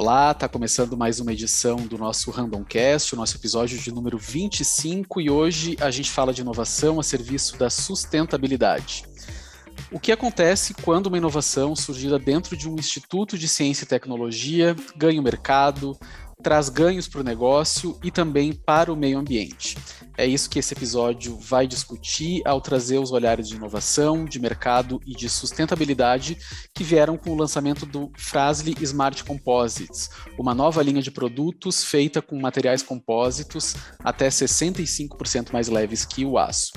[0.00, 5.20] Olá, está começando mais uma edição do nosso Randomcast, o nosso episódio de número 25,
[5.20, 9.04] e hoje a gente fala de inovação a serviço da sustentabilidade.
[9.90, 14.76] O que acontece quando uma inovação surgida dentro de um instituto de ciência e tecnologia
[14.96, 15.98] ganha o mercado,
[16.42, 19.76] traz ganhos para o negócio e também para o meio ambiente.
[20.16, 25.00] É isso que esse episódio vai discutir ao trazer os olhares de inovação, de mercado
[25.06, 26.36] e de sustentabilidade
[26.74, 32.20] que vieram com o lançamento do Frasle Smart Composites, uma nova linha de produtos feita
[32.20, 36.72] com materiais compósitos até 65% mais leves que o aço.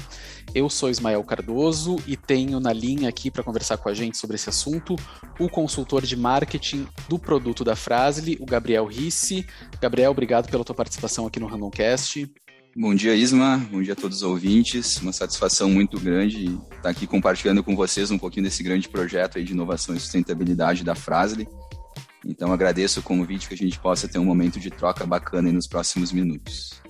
[0.54, 4.36] Eu sou Ismael Cardoso e tenho na linha aqui para conversar com a gente sobre
[4.36, 4.98] esse assunto
[5.40, 9.46] o consultor de marketing do produto da Frasle, o Gabriel Risse.
[9.82, 12.30] Gabriel, obrigado pela tua participação aqui no Randomcast.
[12.76, 13.66] Bom dia, Isma.
[13.72, 14.98] Bom dia a todos os ouvintes.
[14.98, 19.54] Uma satisfação muito grande estar aqui compartilhando com vocês um pouquinho desse grande projeto de
[19.54, 21.48] inovação e sustentabilidade da Frasle.
[22.26, 25.66] Então, agradeço o convite que a gente possa ter um momento de troca bacana nos
[25.66, 26.81] próximos minutos.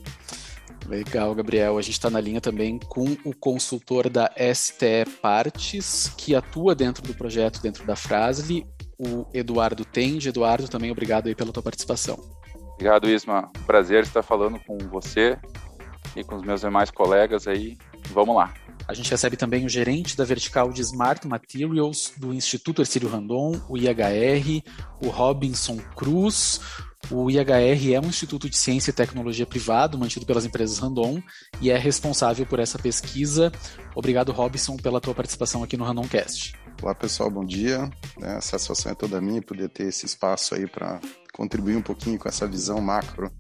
[0.88, 1.78] Legal, Gabriel.
[1.78, 7.04] A gente está na linha também com o consultor da STE Partes, que atua dentro
[7.04, 8.66] do projeto, dentro da Frasle,
[8.98, 10.30] o Eduardo Tende.
[10.30, 12.20] Eduardo, também obrigado aí pela tua participação.
[12.74, 13.52] Obrigado, Isma.
[13.66, 15.38] Prazer estar falando com você
[16.16, 17.78] e com os meus demais colegas aí.
[18.10, 18.54] Vamos lá.
[18.88, 23.62] A gente recebe também o gerente da vertical de Smart Materials do Instituto Ercílio Randon,
[23.70, 24.64] o IHR,
[25.02, 26.60] o Robinson Cruz.
[27.10, 31.22] O IHR é um instituto de ciência e tecnologia privado mantido pelas empresas Randon
[31.60, 33.52] e é responsável por essa pesquisa.
[33.96, 36.54] Obrigado, Robson, pela tua participação aqui no Randomcast.
[36.82, 37.90] Olá, pessoal, bom dia.
[38.22, 41.00] É, a satisfação é toda minha poder ter esse espaço aí para
[41.34, 43.32] contribuir um pouquinho com essa visão macro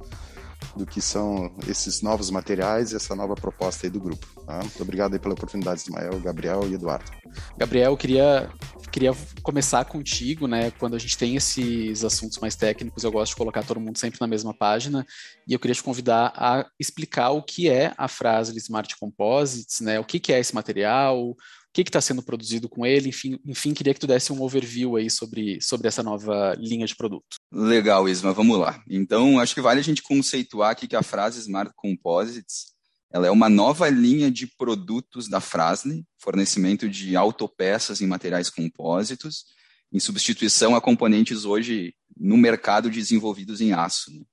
[0.75, 4.27] do que são esses novos materiais e essa nova proposta aí do grupo.
[4.45, 4.59] Tá?
[4.59, 7.11] Muito obrigado aí pela oportunidade, Ismael, Gabriel e Eduardo.
[7.57, 8.49] Gabriel, queria
[8.91, 9.11] queria
[9.41, 10.71] começar contigo, né?
[10.71, 14.19] Quando a gente tem esses assuntos mais técnicos, eu gosto de colocar todo mundo sempre
[14.19, 15.05] na mesma página,
[15.47, 19.99] e eu queria te convidar a explicar o que é a frase Smart Composites, né?
[19.99, 21.35] O que, que é esse material, o
[21.73, 25.09] que está sendo produzido com ele, enfim, enfim, queria que tu desse um overview aí
[25.09, 27.37] sobre, sobre essa nova linha de produto.
[27.51, 28.83] Legal, Isma, vamos lá.
[28.89, 32.71] Então, acho que vale a gente conceituar aqui que a frase Smart Composites
[33.13, 39.45] ela é uma nova linha de produtos da Frasle, fornecimento de autopeças em materiais compósitos,
[39.91, 44.11] em substituição a componentes hoje no mercado desenvolvidos em aço.
[44.11, 44.23] Né?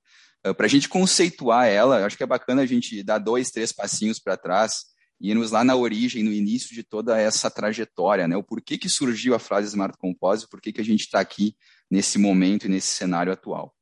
[0.47, 3.71] Uh, para a gente conceituar ela, acho que é bacana a gente dar dois, três
[3.71, 4.85] passinhos para trás
[5.19, 8.37] e irmos lá na origem, no início de toda essa trajetória, né?
[8.37, 11.57] O porquê que surgiu a frase Smart Composite, por que, que a gente está aqui
[11.91, 13.75] nesse momento e nesse cenário atual.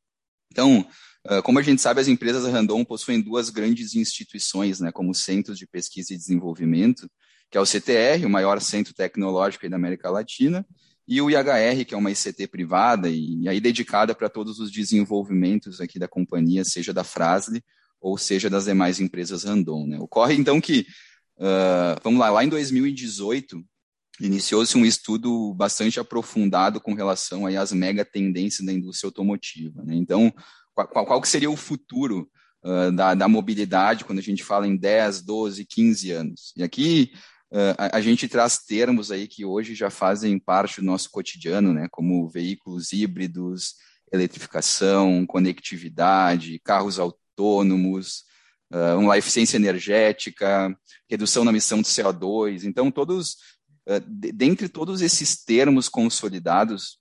[0.51, 0.88] Então,
[1.28, 5.57] ah, como a gente sabe, as empresas Randon possuem duas grandes instituições, né, como centros
[5.57, 7.09] de pesquisa e desenvolvimento,
[7.50, 10.66] que é o CTR, o maior centro tecnológico da América Latina,
[11.08, 14.69] e o IHR, que é uma ICT privada e, e aí dedicada para todos os
[14.69, 17.63] desenvolvimentos aqui da companhia, seja da Frasle
[18.02, 19.88] ou seja das demais empresas Randon.
[19.88, 19.97] Né.
[20.00, 20.86] Ocorre então que,
[21.38, 23.63] uh, vamos lá, lá em 2018
[24.19, 29.84] iniciou-se um estudo bastante aprofundado com relação aí às mega tendências da indústria automotiva.
[29.84, 29.96] Né.
[29.96, 30.34] Então,
[30.74, 32.30] qual, qual que seria o futuro
[32.63, 36.53] uh, da, da mobilidade quando a gente fala em 10, 12, 15 anos.
[36.57, 37.12] E aqui
[37.52, 41.74] uh, a, a, gente traz termos aí que hoje já fazem parte do nosso cotidiano,
[41.74, 43.75] né, como veículos híbridos,
[44.12, 48.24] eletrificação, conectividade, carros autônomos,
[48.74, 50.75] uh, uma eficiência energética,
[51.09, 52.63] redução na emissão de CO2.
[52.63, 53.34] Então, todos,
[53.88, 57.00] uh, dentre todos esses termos consolidados,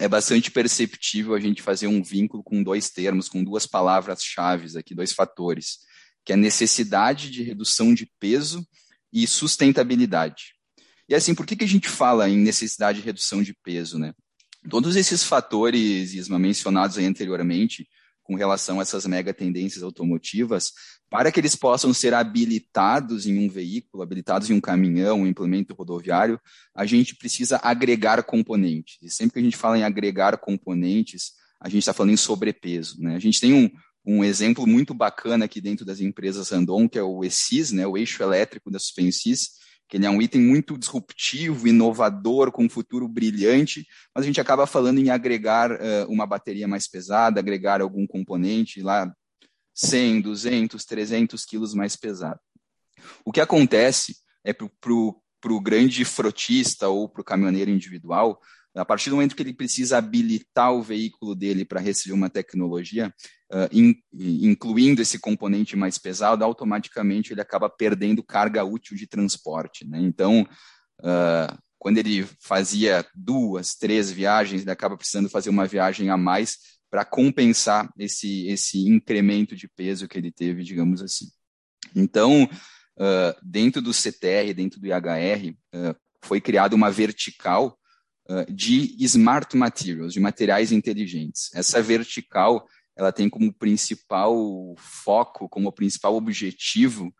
[0.00, 4.96] é bastante perceptível a gente fazer um vínculo com dois termos, com duas palavras-chave aqui,
[4.96, 5.78] dois fatores,
[6.24, 8.66] que é necessidade de redução de peso
[9.12, 10.54] e sustentabilidade.
[11.08, 14.12] E assim, por que, que a gente fala em necessidade de redução de peso, né?
[14.68, 17.88] Todos esses fatores, Isma, mencionados anteriormente,
[18.22, 20.72] com relação a essas mega tendências automotivas,
[21.10, 25.74] para que eles possam ser habilitados em um veículo, habilitados em um caminhão, um implemento
[25.74, 26.40] rodoviário,
[26.72, 28.98] a gente precisa agregar componentes.
[29.02, 33.02] E sempre que a gente fala em agregar componentes, a gente está falando em sobrepeso.
[33.02, 33.16] Né?
[33.16, 33.68] A gente tem um,
[34.04, 37.96] um exemplo muito bacana aqui dentro das empresas Randon, que é o ESIS, né, o
[37.96, 43.08] eixo elétrico da Suspensis, que ele é um item muito disruptivo, inovador, com um futuro
[43.08, 48.06] brilhante, mas a gente acaba falando em agregar uh, uma bateria mais pesada, agregar algum
[48.06, 49.12] componente lá
[49.74, 52.38] 100, 200, 300 quilos mais pesado.
[53.24, 54.64] O que acontece é para
[54.94, 58.40] o grande frotista ou para o caminhoneiro individual,
[58.74, 63.12] a partir do momento que ele precisa habilitar o veículo dele para receber uma tecnologia,
[63.52, 69.86] uh, in, incluindo esse componente mais pesado, automaticamente ele acaba perdendo carga útil de transporte.
[69.86, 70.00] Né?
[70.00, 70.46] Então,
[71.00, 76.58] uh, quando ele fazia duas, três viagens, ele acaba precisando fazer uma viagem a mais
[76.88, 81.26] para compensar esse, esse incremento de peso que ele teve, digamos assim.
[81.94, 85.56] Então, uh, dentro do CTR, dentro do IHR,
[86.22, 87.79] foi criada uma vertical
[88.48, 91.50] de smart materials, de materiais inteligentes.
[91.54, 97.12] Essa vertical, ela tem como principal foco, como principal objetivo,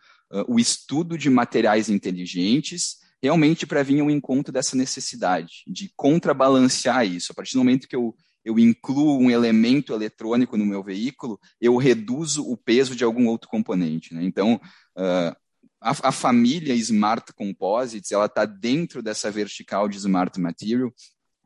[0.46, 7.32] o estudo de materiais inteligentes, realmente para vir ao encontro dessa necessidade de contrabalancear isso.
[7.32, 8.14] A partir do momento que eu
[8.44, 13.48] eu incluo um elemento eletrônico no meu veículo, eu reduzo o peso de algum outro
[13.48, 14.14] componente.
[14.14, 14.24] Né?
[14.24, 14.60] Então,
[14.96, 15.36] uh,
[15.80, 20.92] a, a, família Smart Composites, ela está dentro dessa vertical de Smart Material,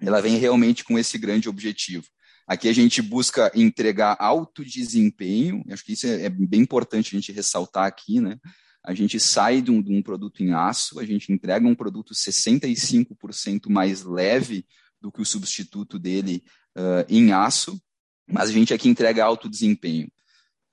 [0.00, 2.04] ela vem realmente com esse grande objetivo.
[2.46, 7.18] Aqui a gente busca entregar alto desempenho, acho que isso é, é bem importante a
[7.18, 8.38] gente ressaltar aqui, né?
[8.84, 12.12] A gente sai de um, de um produto em aço, a gente entrega um produto
[12.12, 14.66] 65% mais leve
[15.00, 16.44] do que o substituto dele
[16.76, 17.80] uh, em aço,
[18.28, 20.10] mas a gente aqui entrega alto desempenho.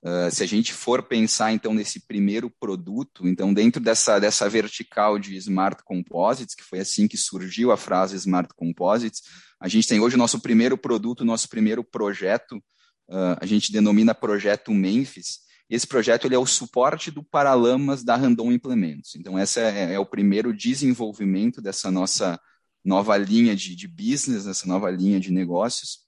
[0.04, 5.16] Uh, se a gente for pensar então nesse primeiro produto, então dentro dessa, dessa vertical
[5.16, 9.22] de Smart Composites, que foi assim que surgiu a frase Smart Composites,
[9.60, 12.56] a gente tem hoje o nosso primeiro produto, nosso primeiro projeto,
[13.08, 15.38] uh, a gente denomina Projeto Memphis.
[15.70, 19.14] Esse projeto ele é o suporte do Paralamas da Randon Implementos.
[19.14, 22.38] Então, esse é, é o primeiro desenvolvimento dessa nossa
[22.84, 26.00] nova linha de, de business, essa nova linha de negócios.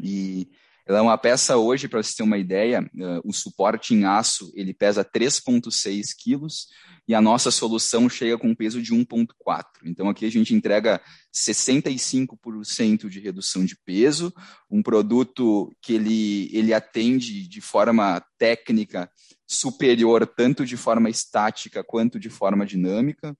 [0.00, 0.50] E
[0.88, 4.50] ela é uma peça hoje, para você ter uma ideia, uh, o suporte em aço
[4.54, 6.68] ele pesa 3,6 quilos
[7.06, 9.64] e a nossa solução chega com um peso de 1,4.
[9.84, 11.00] Então aqui a gente entrega
[11.34, 14.32] 65% de redução de peso,
[14.70, 19.10] um produto que ele, ele atende de forma técnica
[19.46, 23.36] superior, tanto de forma estática quanto de forma dinâmica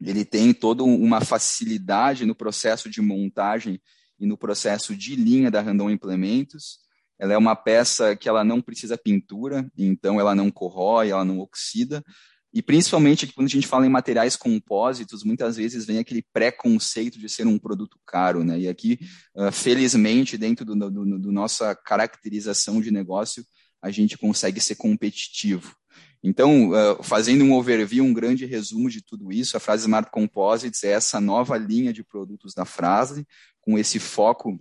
[0.00, 3.80] ele tem toda uma facilidade no processo de montagem
[4.18, 6.78] e no processo de linha da Randon Implementos.
[7.18, 11.38] Ela é uma peça que ela não precisa pintura, então ela não corrói, ela não
[11.38, 12.04] oxida.
[12.52, 17.28] E principalmente quando a gente fala em materiais compósitos, muitas vezes vem aquele preconceito de
[17.28, 18.58] ser um produto caro, né?
[18.58, 18.98] E aqui,
[19.34, 23.44] uh, felizmente, dentro do, do, do nossa caracterização de negócio,
[23.82, 25.74] a gente consegue ser competitivo.
[26.22, 30.82] Então, uh, fazendo um overview, um grande resumo de tudo isso, a frase Smart Composites
[30.82, 33.26] é essa nova linha de produtos da frase,
[33.60, 34.58] com esse foco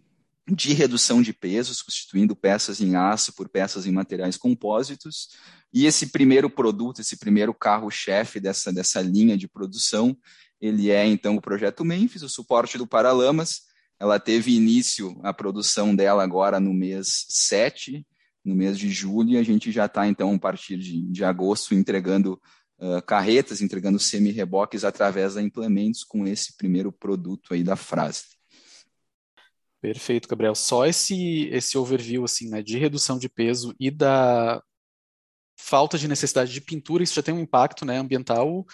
[0.48, 5.30] de redução de peso, substituindo peças em aço por peças em materiais compósitos.
[5.74, 10.16] E esse primeiro produto, esse primeiro carro-chefe dessa, dessa linha de produção,
[10.62, 13.62] ele é então o projeto Memphis, o suporte do Paralamas.
[14.00, 18.06] Ela teve início a produção dela agora no mês 7,
[18.44, 21.74] no mês de julho, e a gente já está, então, a partir de, de agosto,
[21.74, 22.40] entregando
[22.78, 28.35] uh, carretas, entregando semi-reboques através da implementos com esse primeiro produto aí da frase.
[29.86, 30.56] Perfeito, Gabriel.
[30.56, 34.60] Só esse, esse overview assim, né, de redução de peso e da
[35.56, 38.66] falta de necessidade de pintura, isso já tem um impacto né, ambiental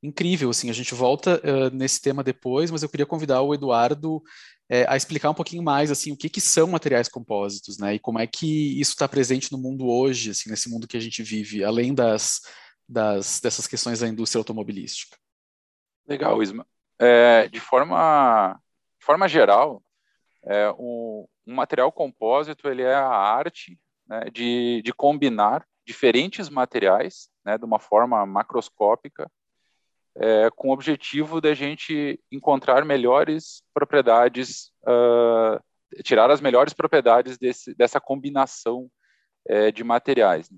[0.00, 0.50] incrível.
[0.50, 4.22] Assim, a gente volta uh, nesse tema depois, mas eu queria convidar o Eduardo
[4.70, 7.96] é, a explicar um pouquinho mais assim o que, que são materiais compósitos, né?
[7.96, 11.00] E como é que isso está presente no mundo hoje, assim, nesse mundo que a
[11.00, 12.40] gente vive, além das,
[12.88, 15.18] das dessas questões da indústria automobilística.
[16.06, 16.64] Legal, Isma.
[17.00, 18.56] É, de forma
[19.00, 19.82] de forma geral,
[20.44, 27.28] é, o, um material compósito ele é a arte né, de, de combinar diferentes materiais
[27.44, 29.30] né, de uma forma macroscópica
[30.16, 35.58] é, com o objetivo da gente encontrar melhores propriedades, uh,
[36.02, 38.90] tirar as melhores propriedades desse, dessa combinação
[39.48, 40.50] é, de materiais.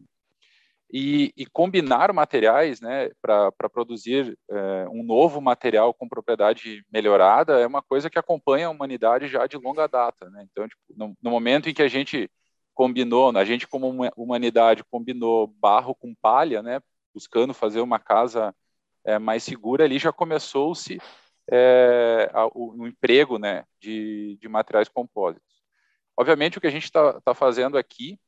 [0.92, 7.66] E, e, combinar materiais né, para produzir é, um novo material com propriedade melhorada é
[7.66, 10.30] uma coisa que acompanha a humanidade já de longa data.
[10.30, 10.46] Né?
[10.50, 12.30] Então, tipo, no, no momento em que a gente
[12.74, 16.80] combinou, a gente como humanidade combinou barro com palha, né,
[17.14, 18.54] buscando fazer uma casa
[19.04, 21.00] é, mais segura, ali já começou-se
[21.50, 25.62] é, o, o, emprego né, de, de materiais compósitos.
[26.16, 28.18] Obviamente, o que a gente está tá fazendo aqui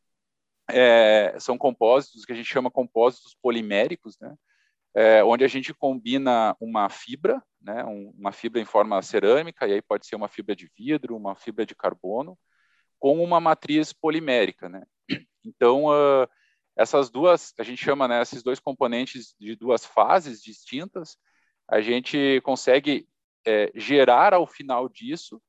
[0.68, 4.34] é, são compósitos que a gente chama compósitos poliméricos, né,
[4.94, 9.74] é, onde a gente combina uma fibra, né, um, uma fibra em forma cerâmica, e
[9.74, 12.38] aí pode ser uma fibra de vidro, uma fibra de carbono,
[12.98, 14.68] com uma matriz polimérica.
[14.68, 14.82] Né.
[15.44, 16.26] Então, uh,
[16.74, 21.16] essas duas, a gente chama né, esses dois componentes de duas fases distintas,
[21.68, 23.08] a gente consegue
[23.46, 25.40] é, gerar ao final disso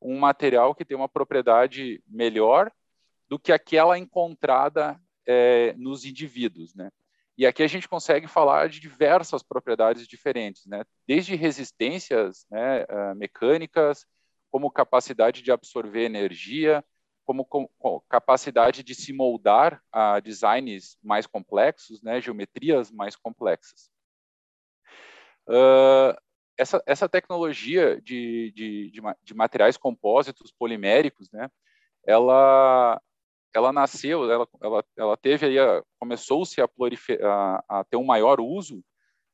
[0.00, 2.72] um material que tem uma propriedade melhor
[3.32, 6.90] do que aquela encontrada é, nos indivíduos, né?
[7.38, 10.84] E aqui a gente consegue falar de diversas propriedades diferentes, né?
[11.08, 14.04] Desde resistências né, uh, mecânicas,
[14.50, 16.84] como capacidade de absorver energia,
[17.24, 23.90] como, como capacidade de se moldar a designs mais complexos, né, geometrias mais complexas.
[25.48, 26.14] Uh,
[26.58, 31.48] essa, essa tecnologia de, de, de, de, materiais compósitos poliméricos, né,
[32.06, 33.00] ela,
[33.54, 38.82] ela nasceu, ela, ela, ela teve aí, começou-se a, a, a, ter um maior uso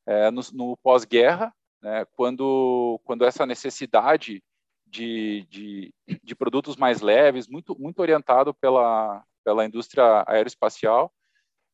[0.07, 4.43] é, no, no pós-guerra, né, quando, quando essa necessidade
[4.87, 11.13] de, de, de, produtos mais leves, muito, muito orientado pela, pela indústria aeroespacial,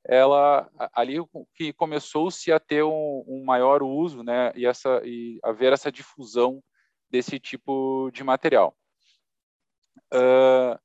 [0.07, 1.17] ela ali
[1.55, 6.63] que começou-se a ter um, um, maior uso, né, e essa e haver essa difusão
[7.09, 8.77] desse tipo de material.
[10.13, 10.79] Uh,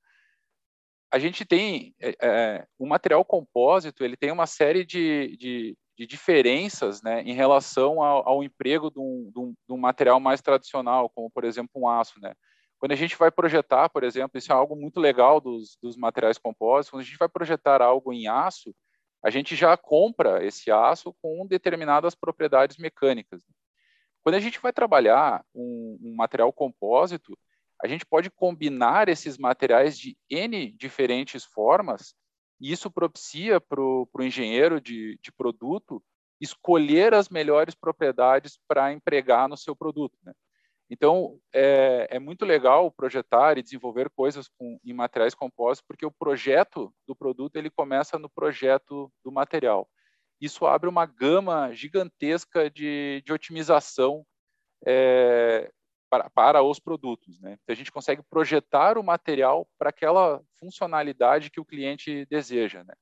[1.12, 6.06] a gente tem é, é, o material compósito, ele tem uma série de, de, de
[6.06, 10.42] diferenças, né, em relação ao, ao emprego de um, de, um, de um, material mais
[10.42, 12.34] tradicional, como por exemplo um aço, né.
[12.78, 16.38] Quando a gente vai projetar, por exemplo, isso é algo muito legal dos, dos materiais
[16.38, 16.90] compósitos.
[16.90, 18.74] Quando a gente vai projetar algo em aço,
[19.22, 23.42] a gente já compra esse aço com determinadas propriedades mecânicas.
[24.24, 27.38] Quando a gente vai trabalhar um, um material compósito,
[27.82, 32.14] a gente pode combinar esses materiais de N diferentes formas,
[32.60, 36.04] e isso propicia para o engenheiro de, de, produto
[36.42, 40.18] escolher as melhores propriedades para empregar no seu produto.
[40.24, 40.34] Né?
[40.90, 46.12] Então, é, é, muito legal projetar e desenvolver coisas com, em materiais compostos, porque o
[46.12, 49.88] projeto do produto ele começa no projeto do material.
[50.42, 54.26] Isso abre uma gama gigantesca de, de otimização
[54.86, 55.72] é,
[56.10, 57.40] para, para, os produtos.
[57.40, 57.58] Né?
[57.62, 62.84] Então, a gente consegue projetar o material para aquela funcionalidade que o cliente deseja.
[62.84, 62.94] Né?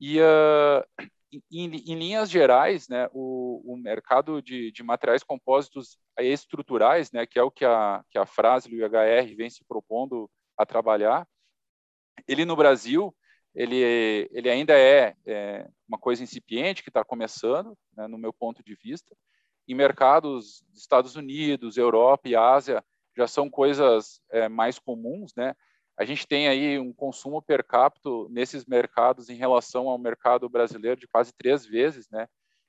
[0.00, 1.10] E, uh,
[1.50, 7.38] em, em, linhas gerais, né, o, o mercado de, de, materiais compósitos estruturais, né, que
[7.38, 11.26] é o que a, que a frase do IHR vem se propondo a trabalhar,
[12.28, 13.14] ele no Brasil,
[13.54, 18.62] ele, ele ainda é, é uma coisa incipiente que está começando, né, no meu ponto
[18.62, 19.14] de vista.
[19.66, 22.84] Em mercados dos Estados Unidos, Europa e Ásia,
[23.16, 25.54] já são coisas é, mais comuns, né?
[25.96, 31.00] a gente tem aí um consumo per capita nesses mercados em relação ao mercado brasileiro
[31.00, 32.26] de quase três vezes, né?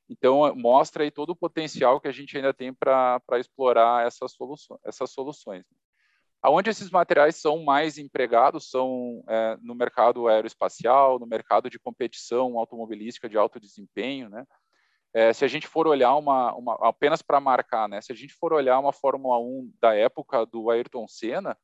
[0.07, 4.79] Então, mostra aí todo o potencial que a gente ainda tem para explorar essas, soluções,
[4.85, 5.65] essas soluções.
[6.39, 12.59] Aonde esses materiais são mais empregados são é, no mercado aeroespacial, no mercado de competição
[12.59, 14.45] automobilística de alto desempenho, né?
[15.15, 18.01] É, se a gente for olhar uma, uma apenas para marcar, né?
[18.01, 21.57] Se a gente for olhar uma Fórmula 1 da época do Ayrton Senna,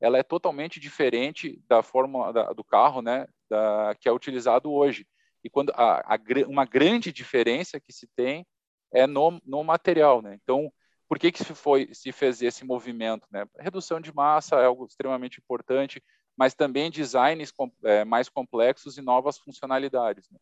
[0.00, 5.06] ela é totalmente diferente da fórmula da, do carro, né, da, que é utilizado hoje.
[5.42, 6.18] E quando a, a,
[6.48, 8.46] uma grande diferença que se tem
[8.90, 10.38] é no, no material, né?
[10.42, 10.72] Então,
[11.06, 13.44] por que que se foi se fez esse movimento, né?
[13.58, 16.02] Redução de massa é algo extremamente importante,
[16.34, 20.30] mas também designs com, é, mais complexos e novas funcionalidades.
[20.30, 20.38] Né?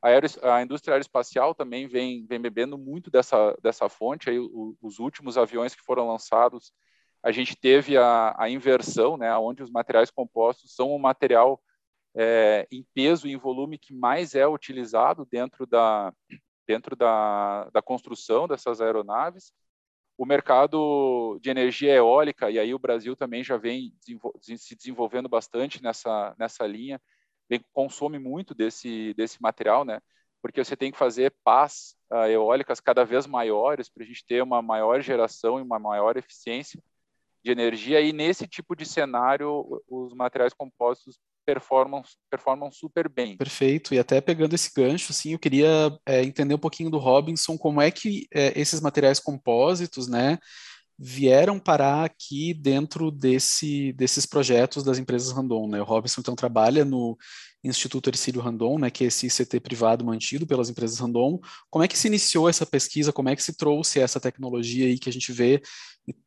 [0.00, 4.30] A, a, indústria aeroespacial também vem, vem bebendo muito dessa, dessa fonte.
[4.30, 6.72] Aí, o, os últimos aviões que foram lançados
[7.22, 11.60] a gente teve a, a inversão, né, onde os materiais compostos são o material
[12.16, 16.12] é, em peso e em volume que mais é utilizado dentro da,
[16.66, 19.52] dentro da, da construção dessas aeronaves.
[20.16, 23.92] O mercado de energia eólica, e aí o Brasil também já vem
[24.56, 27.00] se desenvolvendo bastante nessa, nessa linha,
[27.48, 30.00] vem, consome muito desse, desse material, né?
[30.42, 34.42] porque você tem que fazer pás uh, eólicas cada vez maiores para a gente ter
[34.42, 36.80] uma maior geração e uma maior eficiência
[37.44, 43.36] de energia, e nesse tipo de cenário, os materiais compostos performam, performam super bem.
[43.36, 47.56] Perfeito, e até pegando esse gancho, assim, eu queria é, entender um pouquinho do Robinson,
[47.56, 50.38] como é que é, esses materiais compósitos, né,
[50.98, 55.80] vieram parar aqui dentro desse, desses projetos das empresas Randon, né?
[55.80, 57.16] O Robinson então trabalha no
[57.62, 61.40] Instituto Ercílio Randon, né, que é esse ICT privado mantido pelas empresas Randon.
[61.70, 63.12] Como é que se iniciou essa pesquisa?
[63.12, 65.60] Como é que se trouxe essa tecnologia aí que a gente vê,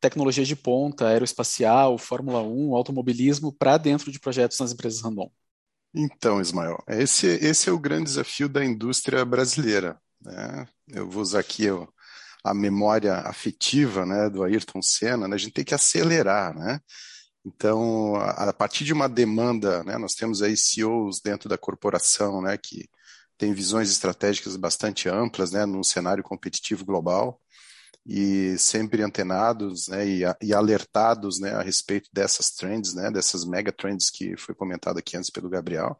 [0.00, 5.30] tecnologia de ponta, aeroespacial, Fórmula 1, automobilismo, para dentro de projetos nas empresas Randon?
[5.94, 10.00] Então, Ismael, esse, esse é o grande desafio da indústria brasileira.
[10.20, 10.66] Né?
[10.88, 11.88] Eu vou usar aqui o
[12.44, 16.80] a memória afetiva né, do Ayrton Senna, né, a gente tem que acelerar, né?
[17.44, 22.40] Então, a, a partir de uma demanda, né, nós temos aí CEOs dentro da corporação,
[22.40, 22.88] né, que
[23.36, 27.40] tem visões estratégicas bastante amplas, né, num cenário competitivo global
[28.06, 33.72] e sempre antenados, né, e, e alertados, né, a respeito dessas trends, né, dessas mega
[33.72, 35.96] trends que foi comentado aqui antes pelo Gabriel.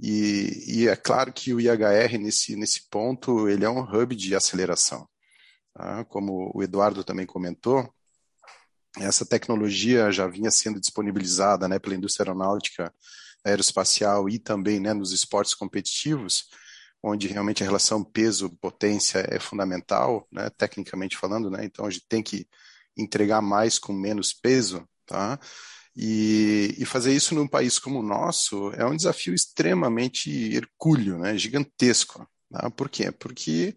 [0.00, 4.34] E, e é claro que o IHR nesse nesse ponto ele é um hub de
[4.34, 5.08] aceleração.
[5.78, 6.04] Tá?
[6.06, 7.88] Como o Eduardo também comentou,
[8.98, 12.92] essa tecnologia já vinha sendo disponibilizada né, pela indústria aeronáutica,
[13.44, 16.48] aeroespacial e também né, nos esportes competitivos,
[17.00, 22.24] onde realmente a relação peso-potência é fundamental, né, tecnicamente falando, né, então a gente tem
[22.24, 22.44] que
[22.96, 25.38] entregar mais com menos peso, tá?
[25.94, 31.36] E, e, fazer isso num país como o nosso é um desafio extremamente hercúleo, né,
[31.38, 32.28] gigantesco.
[32.50, 32.70] Tá?
[32.70, 33.10] Por quê?
[33.10, 33.74] Porque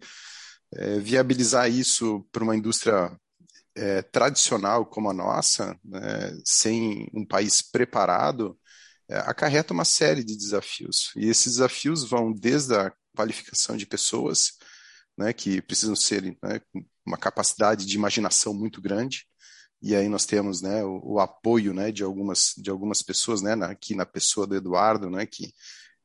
[0.74, 3.10] é, viabilizar isso para uma indústria
[3.74, 8.58] é, tradicional como a nossa, né, sem um país preparado,
[9.08, 11.12] é, acarreta uma série de desafios.
[11.16, 14.52] E esses desafios vão desde a qualificação de pessoas,
[15.16, 16.60] né, que precisam ser né,
[17.04, 19.26] uma capacidade de imaginação muito grande,
[19.82, 23.56] e aí nós temos né, o, o apoio né, de, algumas, de algumas pessoas, né,
[23.56, 25.52] na, aqui na pessoa do Eduardo, né, que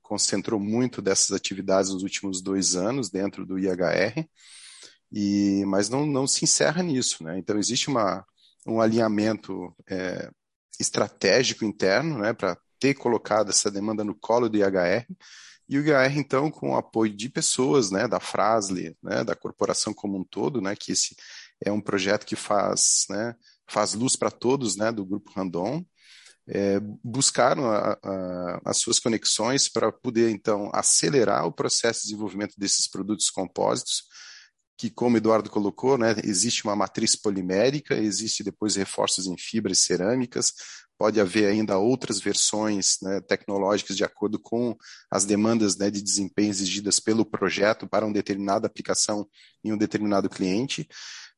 [0.08, 4.26] concentrou muito dessas atividades nos últimos dois anos dentro do IHR,
[5.12, 7.26] e, mas não, não se encerra nisso.
[7.26, 7.38] Né?
[7.38, 8.26] Então, existe uma,
[8.66, 10.32] um alinhamento é,
[10.80, 15.06] estratégico interno né, para ter colocado essa demanda no colo do IHR,
[15.68, 19.94] e o IHR, então, com o apoio de pessoas, né, da Frasle, né, da corporação
[19.94, 21.14] como um todo, né, que esse
[21.62, 23.36] é um projeto que faz, né,
[23.68, 25.84] faz luz para todos, né, do Grupo Randon,
[26.50, 32.54] é, buscaram a, a, as suas conexões para poder, então, acelerar o processo de desenvolvimento
[32.58, 34.04] desses produtos compósitos,
[34.78, 40.54] que, como Eduardo colocou, né, existe uma matriz polimérica, existe depois reforços em fibras cerâmicas,
[40.98, 44.76] pode haver ainda outras versões né, tecnológicas de acordo com
[45.12, 49.28] as demandas né, de desempenho exigidas pelo projeto para uma determinada aplicação
[49.64, 50.88] em um determinado cliente.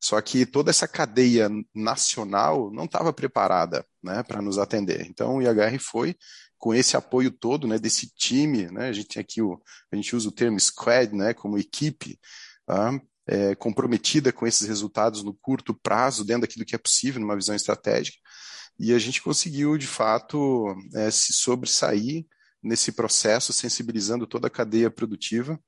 [0.01, 5.05] Só que toda essa cadeia nacional não estava preparada né, para nos atender.
[5.07, 6.15] Então o IHR foi
[6.57, 10.15] com esse apoio todo né, desse time, né, a gente tem aqui o, a gente
[10.15, 12.19] usa o termo squad, né, como equipe,
[12.65, 12.99] tá?
[13.29, 17.55] é, comprometida com esses resultados no curto prazo, dentro daquilo que é possível, numa visão
[17.55, 18.17] estratégica.
[18.79, 22.25] E a gente conseguiu, de fato, é, se sobressair
[22.61, 25.59] nesse processo, sensibilizando toda a cadeia produtiva.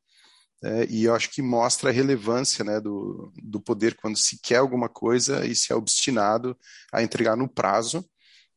[0.63, 4.58] É, e eu acho que mostra a relevância né, do, do poder quando se quer
[4.58, 6.56] alguma coisa e se é obstinado
[6.93, 8.06] a entregar no prazo,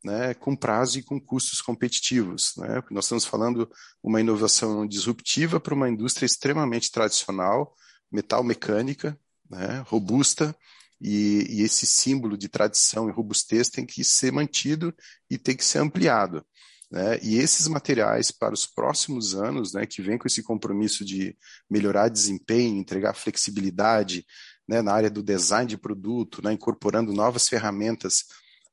[0.04, 2.54] né, com prazo e com custos competitivos.
[2.58, 3.70] Né, porque nós estamos falando
[4.02, 7.74] uma inovação disruptiva para uma indústria extremamente tradicional,
[8.12, 10.54] metal mecânica, né, robusta,
[11.00, 14.94] e, e, esse símbolo de tradição e robustez tem que ser mantido
[15.28, 16.46] e tem que ser ampliado.
[16.94, 17.18] Né?
[17.24, 21.36] E esses materiais, para os próximos anos, né, que vem com esse compromisso de
[21.68, 24.24] melhorar desempenho, entregar flexibilidade
[24.68, 28.26] né, na área do design de produto, né, incorporando novas ferramentas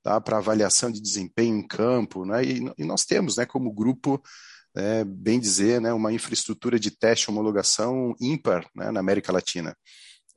[0.03, 2.23] tá, para avaliação de desempenho em campo.
[2.23, 2.43] Né?
[2.45, 4.21] E, e nós temos, né, como grupo,
[4.77, 9.75] é, bem dizer, né, uma infraestrutura de teste e homologação ímpar né, na América Latina.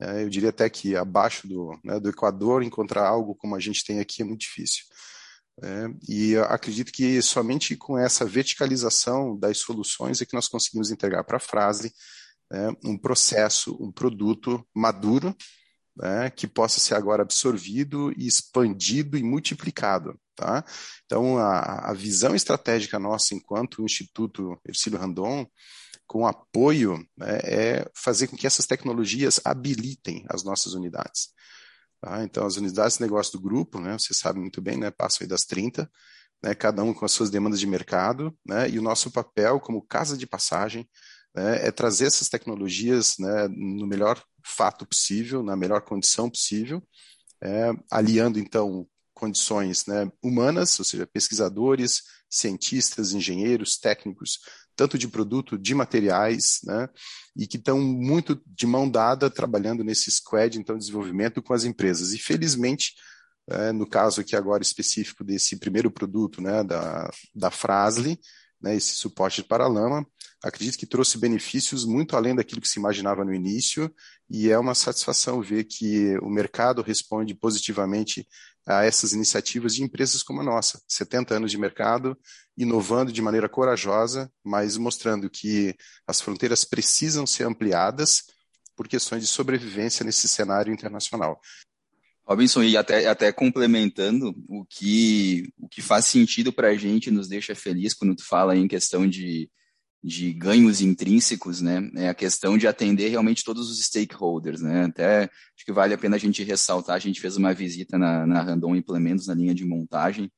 [0.01, 3.85] É, eu diria até que abaixo do, né, do Equador, encontrar algo como a gente
[3.85, 4.85] tem aqui é muito difícil.
[5.63, 11.23] É, e acredito que somente com essa verticalização das soluções é que nós conseguimos entregar
[11.23, 11.93] para a frase
[12.51, 15.35] é, um processo, um produto maduro,
[15.95, 20.19] né, que possa ser agora absorvido expandido e multiplicado.
[20.35, 20.65] Tá?
[21.05, 25.47] Então, a, a visão estratégica nossa enquanto Instituto Ercílio Randon,
[26.05, 31.29] com apoio, né, é fazer com que essas tecnologias habilitem as nossas unidades.
[32.05, 32.23] Tá?
[32.23, 35.27] Então, as unidades de negócio do grupo, né, você sabe muito bem, né, passam aí
[35.27, 35.89] das 30,
[36.43, 39.81] né, cada um com as suas demandas de mercado, né, e o nosso papel como
[39.81, 40.87] casa de passagem
[41.35, 46.79] né, é trazer essas tecnologias né, no melhor fato possível, na melhor condição possível,
[47.41, 54.41] é, aliando então condições né, humanas, ou seja, pesquisadores, cientistas, engenheiros, técnicos,
[54.75, 56.89] tanto de produto, de materiais, né,
[57.35, 61.63] e que estão muito de mão dada trabalhando nesse squad, então, de desenvolvimento com as
[61.63, 62.13] empresas.
[62.13, 62.93] E, felizmente,
[63.49, 68.19] é, no caso aqui agora específico desse primeiro produto, né, da, da Frasle,
[68.61, 70.05] né, esse suporte de paralama,
[70.43, 73.93] acredito que trouxe benefícios muito além daquilo que se imaginava no início,
[74.29, 78.27] e é uma satisfação ver que o mercado responde positivamente
[78.65, 82.17] a essas iniciativas de empresas como a nossa, 70 anos de mercado,
[82.57, 85.75] inovando de maneira corajosa, mas mostrando que
[86.07, 88.23] as fronteiras precisam ser ampliadas
[88.75, 91.39] por questões de sobrevivência nesse cenário internacional.
[92.25, 97.27] Robinson, e até, até complementando, o que, o que faz sentido para a gente, nos
[97.27, 99.49] deixa feliz quando tu fala em questão de,
[100.05, 101.89] de ganhos intrínsecos, né?
[101.95, 104.85] É a questão de atender realmente todos os stakeholders, né?
[104.85, 108.23] Até acho que vale a pena a gente ressaltar, a gente fez uma visita na,
[108.27, 110.31] na Randon Implementos, na linha de montagem,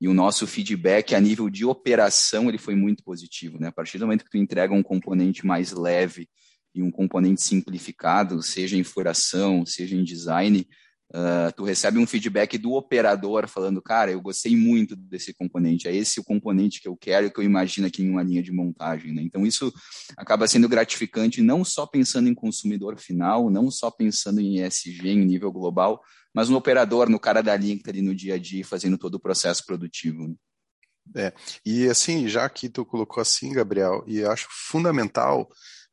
[0.00, 3.66] e o nosso feedback a nível de operação ele foi muito positivo, né?
[3.66, 6.28] A partir do momento que tu entrega um componente mais leve
[6.72, 10.64] e um componente simplificado, seja em furação, seja em design,
[11.10, 15.94] Uh, tu recebe um feedback do operador falando, cara, eu gostei muito desse componente, é
[15.94, 18.52] esse o componente que eu quero e que eu imagino aqui em uma linha de
[18.52, 19.14] montagem.
[19.14, 19.22] Né?
[19.22, 19.72] Então, isso
[20.18, 25.24] acaba sendo gratificante, não só pensando em consumidor final, não só pensando em ESG em
[25.24, 26.02] nível global,
[26.34, 28.98] mas no operador, no cara da linha que está ali no dia a dia fazendo
[28.98, 30.28] todo o processo produtivo.
[30.28, 30.34] Né?
[31.16, 31.32] É,
[31.64, 35.48] e assim, já que tu colocou assim, Gabriel, e acho fundamental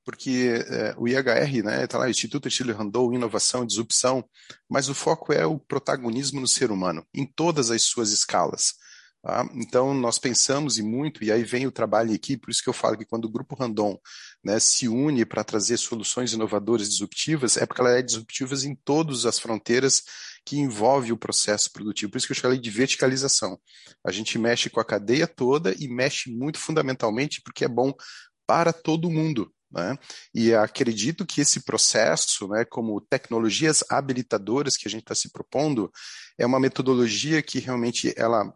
[0.06, 4.24] porque é, o IHR, né, está lá, Instituto Chile Randou, Inovação e Disrupção,
[4.70, 8.76] mas o foco é o protagonismo no ser humano, em todas as suas escalas.
[9.26, 9.50] Tá?
[9.56, 12.74] Então, nós pensamos e muito, e aí vem o trabalho equipe, por isso que eu
[12.74, 14.00] falo que quando o Grupo Randon
[14.44, 19.26] né, se une para trazer soluções inovadoras disruptivas, é porque ela é disruptiva em todas
[19.26, 20.04] as fronteiras
[20.46, 22.12] que envolve o processo produtivo.
[22.12, 23.60] Por isso que eu falei de verticalização.
[24.06, 27.92] A gente mexe com a cadeia toda e mexe muito fundamentalmente porque é bom
[28.46, 29.52] para todo mundo.
[29.72, 29.98] Né?
[30.34, 35.92] E acredito que esse processo, né, como tecnologias habilitadoras que a gente está se propondo,
[36.38, 38.54] é uma metodologia que realmente ela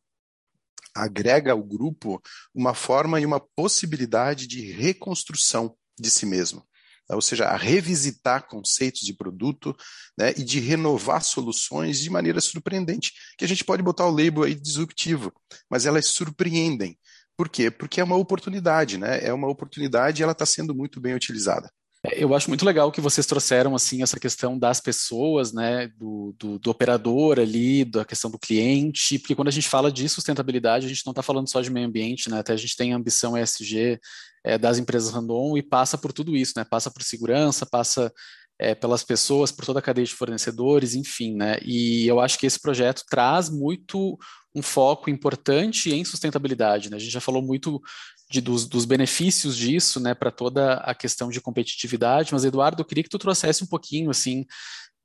[0.95, 2.21] agrega ao grupo
[2.53, 6.63] uma forma e uma possibilidade de reconstrução de si mesmo.
[7.09, 7.15] Né?
[7.15, 9.75] Ou seja, a revisitar conceitos de produto
[10.17, 13.13] né, e de renovar soluções de maneira surpreendente.
[13.37, 15.33] Que a gente pode botar o label aí disruptivo,
[15.69, 16.97] mas elas surpreendem.
[17.39, 17.71] Por quê?
[17.71, 19.23] Porque é uma oportunidade, né?
[19.23, 21.71] É uma oportunidade e ela está sendo muito bem utilizada.
[22.05, 26.35] É, eu acho muito legal que vocês trouxeram assim essa questão das pessoas, né, do,
[26.37, 30.85] do, do, operador ali, da questão do cliente, porque quando a gente fala de sustentabilidade,
[30.85, 32.97] a gente não está falando só de meio ambiente, né, até a gente tem a
[32.97, 34.01] ambição ESG
[34.43, 38.11] é, das empresas random e passa por tudo isso, né, passa por segurança, passa
[38.59, 42.45] é, pelas pessoas, por toda a cadeia de fornecedores, enfim, né, e eu acho que
[42.45, 44.17] esse projeto traz muito
[44.53, 46.89] um foco importante em sustentabilidade.
[46.89, 46.97] Né?
[46.97, 47.81] A gente já falou muito
[48.29, 52.85] de, dos, dos, benefícios disso né, para toda a questão de competitividade, mas, Eduardo, eu
[52.85, 54.45] queria que tu trouxesse um pouquinho assim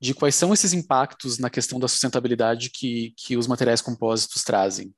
[0.01, 4.93] de quais são esses impactos na questão da sustentabilidade que, que os materiais compósitos trazem.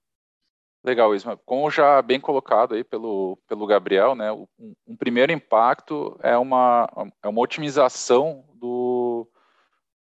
[0.83, 1.37] Legal, Isma.
[1.45, 4.47] Como já bem colocado aí pelo, pelo Gabriel, né, um,
[4.87, 6.87] um primeiro impacto é uma,
[7.21, 9.27] é uma otimização do,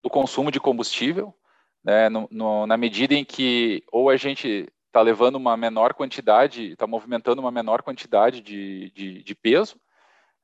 [0.02, 1.34] do consumo de combustível,
[1.82, 6.72] né, no, no, na medida em que ou a gente está levando uma menor quantidade,
[6.72, 9.76] está movimentando uma menor quantidade de, de, de peso,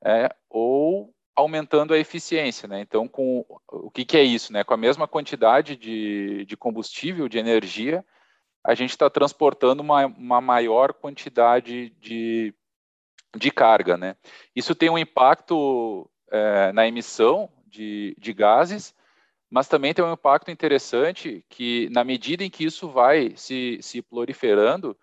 [0.04, 2.80] é, ou aumentando a eficiência, né?
[2.80, 4.64] Então, com o que, que, é isso, né?
[4.64, 8.04] Com a mesma quantidade de, de combustível, de energia,
[8.64, 12.54] a gente está transportando uma, uma, maior quantidade de,
[13.36, 14.16] de carga, né?
[14.54, 18.94] Isso tem um impacto é, na emissão de, de gases,
[19.50, 24.02] mas também tem um impacto interessante que, na medida em que isso vai se, se
[24.02, 24.96] proliferando,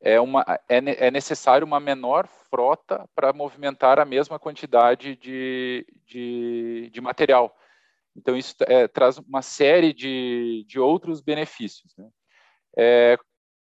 [0.00, 6.90] é, uma, é, é necessário uma menor frota para movimentar a mesma quantidade de, de,
[6.92, 7.56] de material.
[8.16, 11.94] Então, isso é, traz uma série de, de outros benefícios.
[11.96, 12.08] Né?
[12.76, 13.18] É,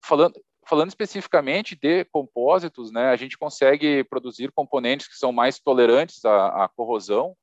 [0.04, 0.34] falando,
[0.66, 6.64] falando especificamente de compósitos, né, a gente consegue produzir componentes que são mais tolerantes à,
[6.64, 7.36] à corrosão,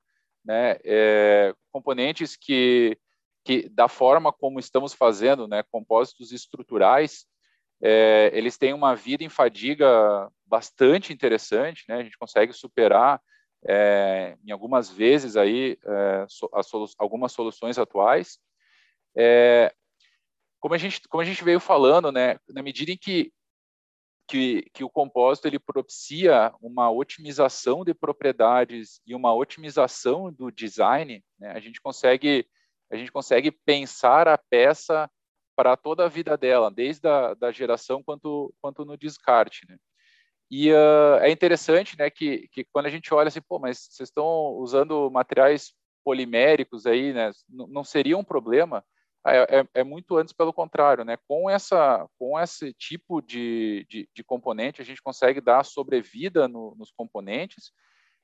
[0.44, 2.98] né, é, componentes que,
[3.44, 7.26] que, da forma como estamos fazendo, né, compósitos estruturais,
[7.84, 13.22] é, eles têm uma vida em fadiga bastante interessante, né, a gente consegue superar
[13.68, 18.40] é, em algumas vezes aí é, solu algumas soluções atuais.
[19.16, 19.74] É,
[20.62, 23.34] como a gente como a gente veio falando, né, na medida em que
[24.32, 31.22] que, que o compósito ele propicia uma otimização de propriedades e uma otimização do design,
[31.38, 31.52] né?
[31.52, 32.48] a gente consegue
[32.90, 35.10] a gente consegue pensar a peça
[35.54, 39.66] para toda a vida dela, desde a da geração quanto, quanto no descarte.
[39.68, 39.78] Né?
[40.50, 44.10] E uh, é interessante né, que, que quando a gente olha assim, pô, mas vocês
[44.10, 44.26] estão
[44.58, 48.84] usando materiais poliméricos aí, né, não seria um problema?
[49.24, 51.16] Ah, é, é, é, muito antes pelo contrário, né?
[51.28, 56.76] Com essa, com esse tipo de, de, de componente, a gente consegue dar sobrevida no,
[56.76, 57.72] nos componentes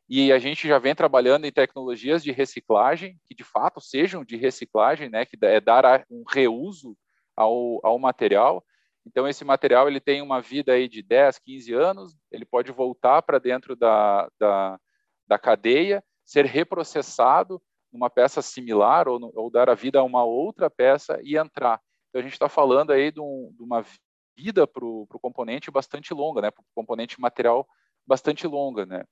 [0.10, 4.38] e a gente já vem trabalhando em tecnologias de reciclagem que de fato sejam de
[4.38, 5.24] reciclagem, né?
[5.26, 6.98] Que é dar um reuso
[7.36, 8.66] ao, ao material.
[9.06, 13.22] Então esse material ele tem uma vida aí de 10, 15 anos, ele pode voltar
[13.22, 14.80] para dentro da, da,
[15.28, 20.70] da cadeia, ser reprocessado uma peça similar ou, ou, dar a vida a uma outra
[20.70, 21.82] peça e entrar.
[22.10, 23.86] Então a gente está falando aí de, um, de, uma
[24.36, 26.52] vida para o componente bastante longa, né?
[26.52, 27.68] Para o componente material
[28.06, 29.04] bastante longa, né?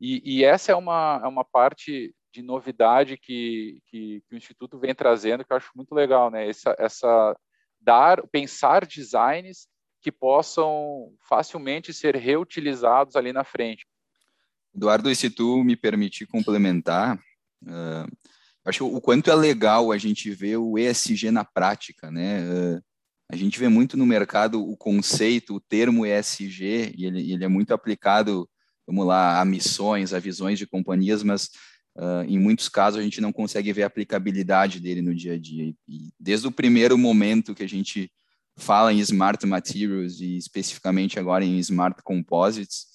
[0.00, 4.78] E, e, essa é uma, é uma parte de novidade que, que, que, o Instituto
[4.78, 6.46] vem trazendo que eu acho muito legal, né?
[6.46, 7.34] Essa, essa
[7.80, 9.66] dar, pensar designs
[10.02, 13.86] que possam facilmente ser reutilizados ali na frente.
[14.74, 17.18] Eduardo, se tu me permitir complementar,
[17.66, 18.10] Uh,
[18.64, 22.42] acho o quanto é legal a gente ver o ESG na prática, né?
[22.48, 22.82] Uh,
[23.28, 27.48] a gente vê muito no mercado o conceito, o termo ESG, e ele, ele é
[27.48, 28.48] muito aplicado,
[28.86, 31.50] vamos lá, a missões, a visões de companhias, mas
[31.96, 35.38] uh, em muitos casos a gente não consegue ver a aplicabilidade dele no dia a
[35.38, 35.74] dia.
[35.88, 38.10] E desde o primeiro momento que a gente
[38.56, 42.86] fala em Smart Materials e especificamente agora em Smart Composites,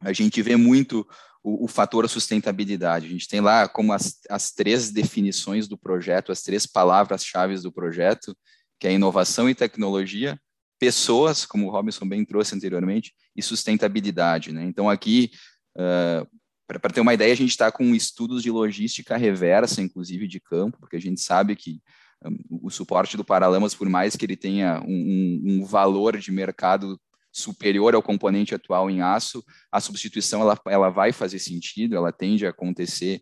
[0.00, 1.06] a gente vê muito
[1.44, 3.06] o, o fator sustentabilidade.
[3.06, 7.70] A gente tem lá como as, as três definições do projeto, as três palavras-chave do
[7.70, 8.34] projeto,
[8.80, 10.40] que é inovação e tecnologia,
[10.80, 14.52] pessoas, como o Robinson bem trouxe anteriormente, e sustentabilidade.
[14.52, 14.64] Né?
[14.64, 15.30] Então, aqui,
[15.76, 16.26] uh,
[16.66, 20.78] para ter uma ideia, a gente está com estudos de logística reversa, inclusive de campo,
[20.80, 21.80] porque a gente sabe que
[22.24, 26.32] um, o suporte do Paralamas, por mais que ele tenha um, um, um, valor de
[26.32, 26.98] mercado
[27.34, 32.46] superior ao componente atual em aço, a substituição ela, ela vai fazer sentido, ela tende
[32.46, 33.20] a acontecer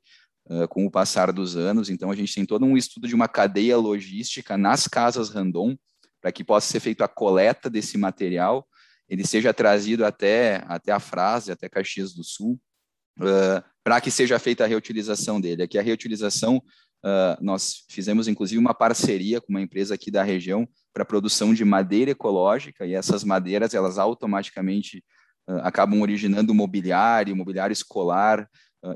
[0.50, 1.88] uh, com o passar dos anos.
[1.88, 5.74] Então, a gente tem todo um estudo de uma cadeia logística nas casas Randon,
[6.20, 8.68] para que possa ser feita a coleta desse material,
[9.08, 12.60] ele seja trazido até, até a frase, até Caxias do Sul,
[13.18, 15.62] uh, para que seja feita a reutilização dele.
[15.62, 16.62] Aqui a reutilização,
[17.04, 21.64] uh, nós fizemos inclusive uma parceria com uma empresa aqui da região para produção de
[21.64, 25.04] madeira ecológica, e essas madeiras, elas automaticamente
[25.48, 28.48] uh, acabam originando mobiliário, mobiliário escolar,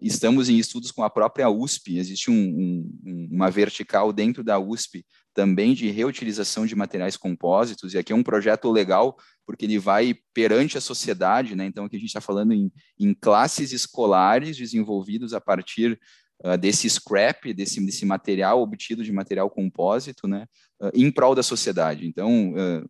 [0.02, 5.06] estamos em estudos com a própria USP, existe um, um, uma vertical dentro da USP
[5.36, 10.16] também de reutilização de materiais compósitos, e aqui é um projeto legal, porque ele vai
[10.32, 11.66] perante a sociedade, né?
[11.66, 16.00] então aqui a gente está falando em, em, classes escolares desenvolvidos a partir
[16.44, 20.46] uh, desse scrap, desse, desse material obtido de material compósito, né?
[20.80, 22.06] Uh, em prol da sociedade.
[22.06, 22.88] Então, uh,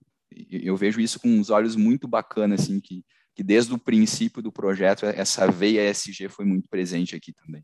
[0.50, 3.04] eu vejo isso com uns olhos muito bacanas, assim, que
[3.36, 7.62] que desde o princípio do projeto essa veia ESG foi muito presente aqui também.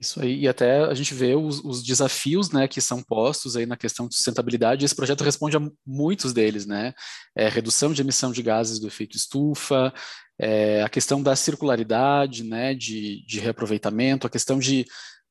[0.00, 3.66] Isso aí, e até a gente vê os, os, desafios né, que são postos aí
[3.66, 6.94] na questão de sustentabilidade, esse projeto responde a muitos deles, né?
[7.36, 9.92] É, redução de emissão de gases do efeito estufa,
[10.38, 14.86] é, a questão da circularidade, né, de, de reaproveitamento, a questão de,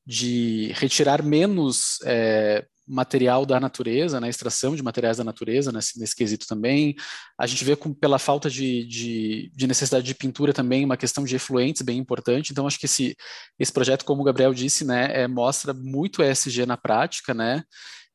[0.06, 6.16] de retirar menos é, material da natureza, né, extração de materiais da natureza nesse, nesse
[6.16, 6.94] quesito também.
[7.38, 11.24] A gente vê com, pela falta de, de, de, necessidade de pintura também uma questão
[11.24, 12.50] de efluentes bem importante.
[12.50, 13.16] Então, acho que esse,
[13.58, 17.62] esse projeto, como o Gabriel disse, né, é, mostra muito ESG na prática, né,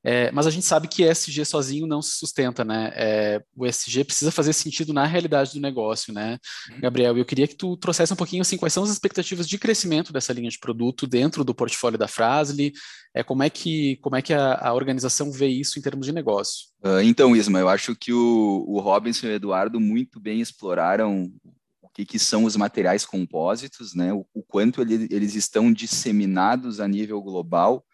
[0.04, 2.92] é, mas a gente sabe que ESG sozinho não se sustenta, né?
[2.94, 6.38] É, o ESG precisa fazer sentido na realidade do negócio, né?
[6.70, 6.82] Uhum.
[6.82, 10.12] Gabriel, eu queria que tu trouxesse um pouquinho assim, quais são as expectativas de crescimento
[10.12, 12.74] dessa linha de produto dentro do portfólio da Frasle,
[13.16, 16.12] é, como é que, como é que a, a organização vê isso em termos de
[16.12, 16.68] negócio?
[16.84, 21.32] Uh, então, Isma, eu acho que o, o Robinson e o Eduardo muito bem exploraram
[21.82, 24.12] o que, que são os materiais compósitos, né?
[24.12, 27.86] O, o quanto ele, eles estão disseminados a nível global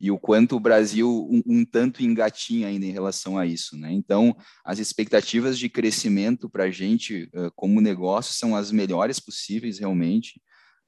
[0.00, 3.92] e o quanto o Brasil um, um, tanto engatinha ainda em relação a isso, né?
[3.92, 9.78] Então, as expectativas de crescimento para a gente uh, como negócio são as melhores possíveis,
[9.78, 10.40] realmente.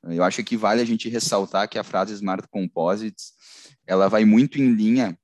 [0.05, 3.33] Uh, eu acho que vale a gente ressaltar que a frase Smart Composites,
[3.85, 5.19] ela vai muito em linha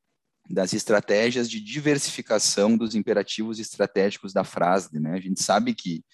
[0.50, 5.12] das estratégias de diversificação dos imperativos estratégicos da frase, né?
[5.12, 6.04] A gente sabe que,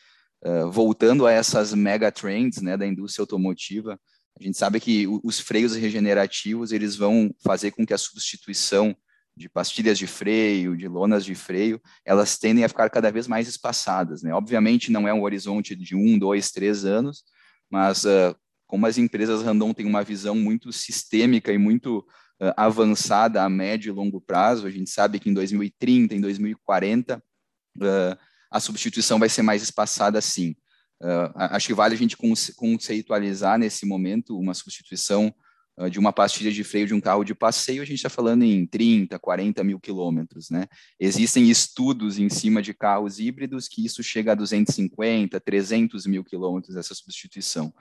[0.44, 3.98] uh, voltando a essas mega trends, né, da indústria automotiva,
[4.38, 8.96] a gente sabe que os freios regenerativos eles vão fazer com que a substituição
[9.36, 13.48] de pastilhas de freio, de lonas de freio, elas tendem a ficar cada vez mais
[13.48, 14.22] espaçadas.
[14.22, 14.32] Né?
[14.34, 17.24] Obviamente não é um horizonte de um, dois, três anos,
[17.70, 23.42] mas uh, como as empresas Randon têm uma visão muito sistêmica e muito uh, avançada
[23.42, 28.18] a médio e longo prazo, a gente sabe que em 2030, em 2040, uh,
[28.50, 30.54] a substituição vai ser mais espaçada sim.
[31.02, 32.16] Uh, acho que vale a gente
[32.54, 35.34] conceitualizar nesse momento uma substituição
[35.76, 38.44] uh, de uma pastilha de freio de um carro de passeio, a gente está falando
[38.44, 40.66] em 30, 40 mil quilômetros, né?
[41.00, 46.76] Existem estudos em cima de carros híbridos que isso chega a 250, 300 mil quilômetros,
[46.76, 47.74] essa substituição.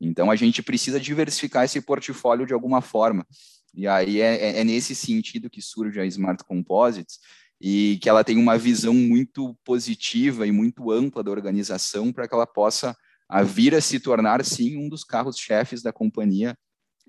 [0.00, 3.26] Então, a gente precisa diversificar esse portfólio de alguma forma.
[3.74, 7.18] E aí é, é, é nesse sentido que surge a Smart Composites,
[7.60, 12.34] e que ela tem uma visão muito positiva e muito ampla da organização para que
[12.34, 12.96] ela possa
[13.28, 16.56] a vir a se tornar, sim, um dos carros-chefes da companhia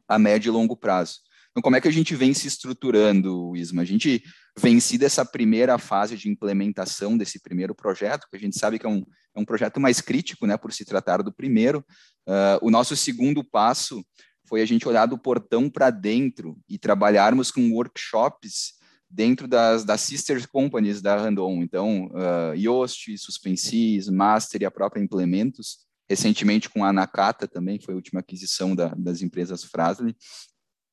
[0.07, 1.19] a médio e longo prazo.
[1.51, 3.81] Então, como é que a gente vem se estruturando, Isma?
[3.81, 4.23] A gente
[4.57, 8.89] vencido essa primeira fase de implementação desse primeiro projeto, que a gente sabe que é
[8.89, 9.03] um,
[9.35, 11.83] é um projeto mais crítico, né, por se tratar do primeiro.
[12.27, 14.03] Uh, o nosso segundo passo
[14.47, 18.78] foi a gente olhar do portão para dentro e trabalharmos com workshops
[19.09, 21.63] dentro das, das sister companies da Randon.
[21.63, 27.93] Então, uh, Yoast, Suspensis, Master e a própria Implementos, recentemente com a Nakata também, foi
[27.93, 30.15] a última aquisição da, das empresas Frasle.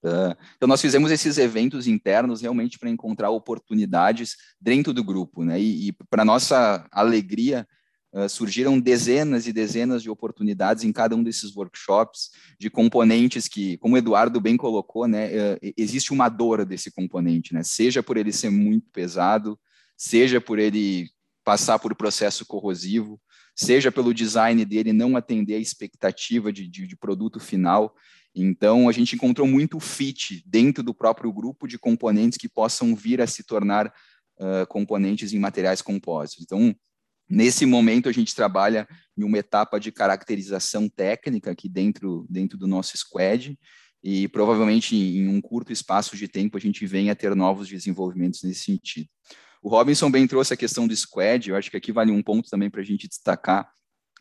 [0.02, 5.61] Uh, então, nós fizemos esses eventos internos realmente para encontrar oportunidades dentro do grupo, né?
[5.61, 7.66] E, e para nossa alegria,
[8.12, 13.77] uh, surgiram dezenas e dezenas de oportunidades em cada um desses workshops de componentes que,
[13.79, 15.29] como o Eduardo bem colocou, né?
[15.29, 17.62] Uh, existe uma dor desse componente, né?
[17.62, 19.59] Seja por ele ser muito pesado,
[19.97, 21.09] seja por ele
[21.45, 23.21] passar por processo corrosivo,
[23.55, 27.95] seja pelo design dele não atender a expectativa de, de, de produto final.
[28.35, 33.23] Então, a gente encontrou muito fit dentro do próprio grupo de componentes que possam vir
[33.23, 36.45] a se tornar uh, componentes em materiais compósitos.
[36.45, 36.77] Então,
[37.29, 38.87] nesse momento, a gente trabalha
[39.17, 43.59] em uma etapa de caracterização técnica aqui dentro, dentro do nosso squad,
[44.03, 48.43] e provavelmente em um curto espaço de tempo a gente venha a ter novos desenvolvimentos
[48.43, 49.09] nesse sentido.
[49.62, 52.49] O Robinson bem trouxe a questão do squad, eu acho que aqui vale um ponto
[52.49, 53.69] também para a gente destacar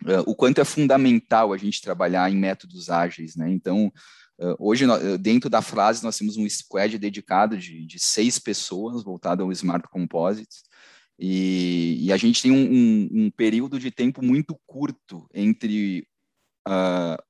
[0.04, 3.52] uh, o quanto é fundamental a gente trabalhar em métodos ágeis, né?
[3.52, 3.92] Então,
[4.40, 4.86] uh, hoje,
[5.20, 9.88] dentro da frase, nós temos um squad dedicado de, de seis pessoas, voltado ao Smart
[9.90, 10.64] Composites,
[11.18, 16.06] e, e a gente tem um, um, um, período de tempo muito curto entre
[16.68, 17.22] uh,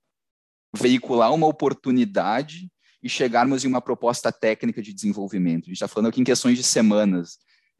[0.75, 2.69] veicular uma oportunidade
[3.01, 5.65] e chegarmos em uma proposta técnica de desenvolvimento.
[5.65, 7.37] A gente está falando aqui em questões de semanas.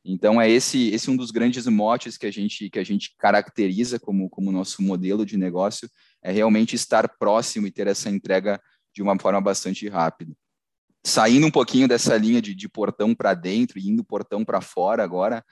[0.08, 4.00] Então é esse esse um dos grandes motes que a gente que a gente caracteriza
[4.00, 5.90] como como nosso modelo de negócio
[6.22, 8.62] é realmente estar próximo e ter essa entrega
[8.94, 10.32] de uma forma bastante rápida.
[11.04, 15.04] Saindo um pouquinho dessa linha de, de portão para dentro e indo portão para fora
[15.04, 15.44] agora,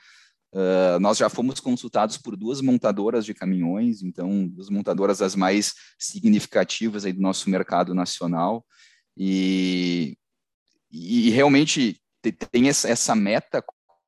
[0.54, 5.74] uh, nós já fomos consultados por duas montadoras de caminhões, então duas montadoras as mais
[6.00, 8.66] significativas aí do nosso mercado nacional
[9.18, 10.18] e,
[10.92, 12.00] e realmente
[12.52, 13.64] tem essa meta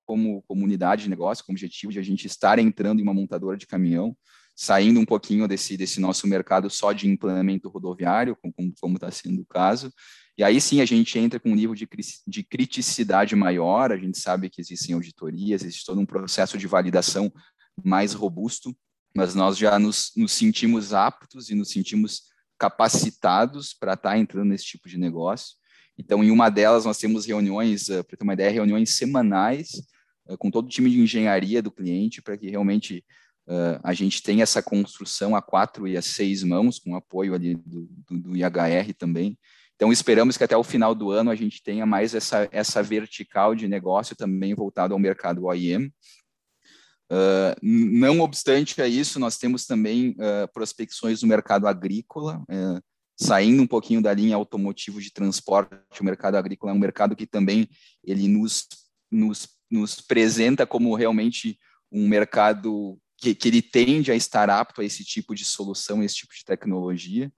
[0.05, 3.67] como comunidade de negócio, como objetivo de a gente estar entrando em uma montadora de
[3.67, 4.15] caminhão,
[4.55, 8.37] saindo um pouquinho desse, desse nosso mercado só de implemento rodoviário,
[8.79, 9.91] como está sendo o caso.
[10.37, 11.87] E aí sim a gente entra com um nível de,
[12.27, 17.31] de criticidade maior, a gente sabe que existem auditorias, existe todo um processo de validação
[17.83, 18.75] mais robusto,
[19.15, 22.23] mas nós já nos, nos sentimos aptos e nos sentimos
[22.57, 25.55] capacitados para estar tá entrando nesse tipo de negócio.
[25.97, 29.69] Então, em uma delas, nós temos reuniões, eh, para ter uma ideia, reuniões semanais
[30.27, 33.03] uh, com todo o time de engenharia do cliente, para que realmente
[33.47, 37.55] uh, a gente tenha essa construção a quatro e a seis mãos, com apoio ali
[37.55, 39.37] do, do, do, IHR também.
[39.75, 43.53] Então, esperamos que até o final do ano a gente tenha mais essa, essa vertical
[43.53, 45.91] de negócio também voltado ao mercado OEM.
[47.11, 52.81] Uh, não obstante a isso, nós temos também uh, prospecções no mercado agrícola, uh,
[53.19, 57.27] saindo um pouquinho da linha automotivo de transporte, o mercado agrícola é um mercado que
[57.27, 57.69] também
[58.03, 58.67] ele nos,
[59.11, 61.59] nos nos apresenta como realmente
[61.91, 66.15] um mercado que, que, ele tende a estar apto a esse tipo de solução, esse
[66.15, 67.31] tipo de tecnologia.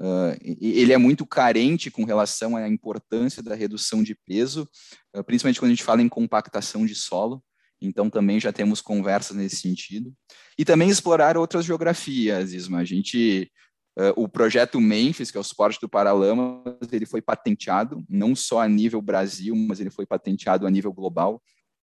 [0.00, 4.68] Uh, ele é muito carente com relação à importância da redução de peso,
[5.16, 7.42] uh, principalmente quando a gente fala em compactação de solo.
[7.80, 10.14] Então, também já temos conversas nesse sentido.
[10.56, 12.78] E também explorar outras geografias, Isma.
[12.78, 13.50] A gente,
[13.98, 18.60] uh, o projeto Memphis, que é o suporte do Paralamas, ele foi patenteado, não só
[18.60, 21.42] a nível Brasil, mas ele foi patenteado a nível global.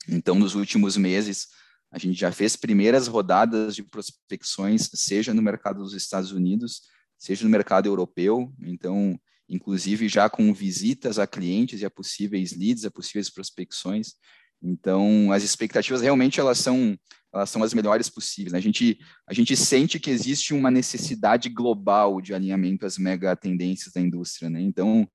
[0.07, 1.48] Então, nos últimos meses,
[1.90, 6.83] a gente já fez primeiras rodadas de prospecções, seja no mercado dos Estados Unidos,
[7.22, 8.52] seja no mercado europeu.
[8.61, 9.16] Então,
[9.48, 14.14] inclusive já com visitas a clientes e a possíveis leads, a possíveis prospecções.
[14.61, 16.98] Então, as expectativas realmente elas são
[17.32, 18.52] elas são as melhores possíveis.
[18.52, 18.58] Né?
[18.58, 23.92] A gente a gente sente que existe uma necessidade global de alinhamento às mega tendências
[23.92, 24.61] da indústria, né?
[24.61, 25.08] Então,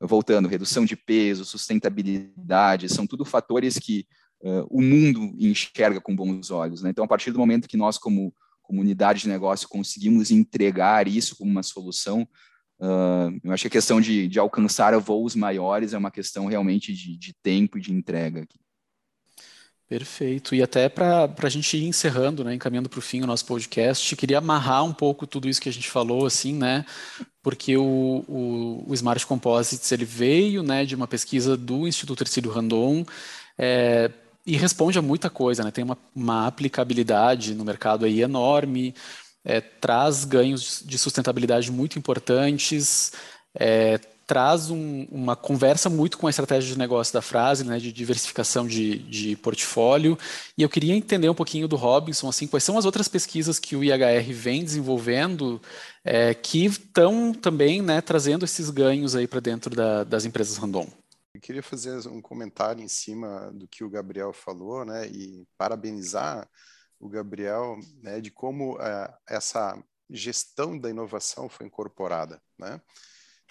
[0.00, 4.04] voltando, redução de peso, sustentabilidade, são tudo fatores que
[4.42, 6.82] uh, o mundo enxerga com bons olhos.
[6.82, 6.90] Né?
[6.90, 11.50] Então, a partir do momento que nós, como comunidade de negócio, conseguimos entregar isso como
[11.50, 12.26] uma solução,
[12.80, 16.92] uh, eu acho que a questão de, de, alcançar voos maiores é uma questão realmente
[16.92, 18.42] de, de tempo e de entrega.
[18.42, 18.58] Aqui.
[19.92, 20.54] Perfeito.
[20.54, 24.16] E até para a gente ir encerrando, né, encaminhando para o fim o nosso podcast,
[24.16, 26.86] queria amarrar um pouco tudo isso que a gente falou, assim, né,
[27.42, 32.50] porque o, o, o Smart Composites ele veio, né, de uma pesquisa do Instituto Ercílio
[32.50, 33.04] Randon,
[33.58, 34.10] é,
[34.46, 35.70] e responde a muita coisa, né?
[35.70, 38.94] Tem uma, uma aplicabilidade no mercado aí enorme,
[39.44, 43.12] é, traz ganhos de sustentabilidade muito importantes,
[43.54, 47.92] é, traz um, uma conversa muito com a estratégia de negócio da frase, né, de
[47.92, 50.18] diversificação de, de, portfólio.
[50.56, 53.76] E eu queria entender um pouquinho do Robinson, assim, quais são as outras pesquisas que
[53.76, 55.60] o IHR vem desenvolvendo
[56.04, 60.86] é, que estão também né, trazendo esses ganhos aí para dentro da, das empresas random.
[61.42, 66.48] Queria fazer um comentário em cima do que o Gabriel falou, né, e parabenizar
[67.00, 69.76] o Gabriel, né, de como uh, essa
[70.08, 72.80] gestão da inovação foi incorporada, né.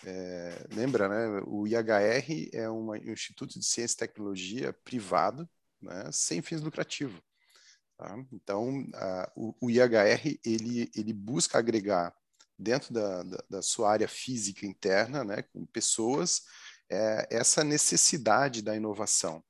[0.05, 1.43] é, lembra, né?
[1.45, 5.49] O IHR é um instituto de ciência e tecnologia privado,
[5.81, 7.19] né, sem fins lucrativos.
[7.97, 8.15] Tá?
[8.31, 8.87] Então,
[9.35, 12.15] o, o, IHR ele, ele busca agregar
[12.57, 16.43] dentro da, da, da sua área física interna, né, com pessoas,
[16.91, 19.41] é, essa necessidade da inovação.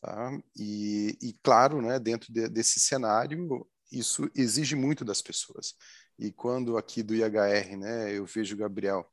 [0.00, 0.32] Tá?
[0.56, 5.74] E, e, claro, né, dentro de, desse cenário, isso exige muito das pessoas.
[6.18, 9.08] E quando aqui do IHR, né, eu vejo o Gabriel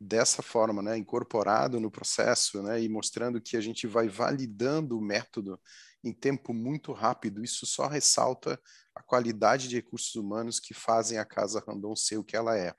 [0.00, 5.02] dessa forma, né, incorporado no processo, né, e mostrando que a gente vai validando o
[5.02, 5.60] método
[6.04, 8.60] em tempo muito rápido, isso só ressalta
[8.94, 12.72] a qualidade de recursos humanos que fazem a Casa Randon ser o que ela é.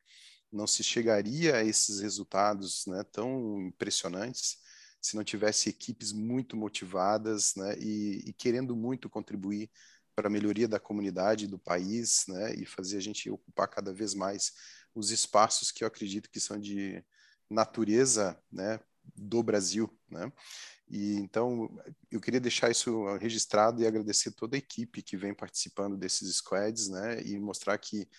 [0.51, 4.57] Não se chegaria a esses resultados né, tão impressionantes
[5.01, 9.69] se não tivesse equipes muito motivadas né, e, e querendo muito contribuir
[10.15, 14.13] para a melhoria da comunidade, do país, né, e fazer a gente ocupar cada vez
[14.13, 14.51] mais
[14.93, 17.03] os espaços que eu acredito que são de
[17.49, 18.79] natureza né,
[19.15, 19.89] do Brasil.
[20.09, 20.31] Né?
[20.89, 21.69] E então
[22.11, 26.89] eu queria deixar isso registrado e agradecer toda a equipe que vem participando desses squads,
[26.89, 28.09] né, e mostrar que